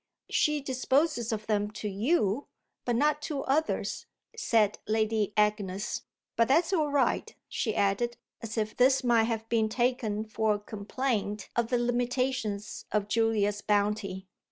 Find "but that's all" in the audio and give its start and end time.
6.35-6.89